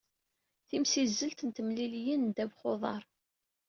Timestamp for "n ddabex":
2.25-2.61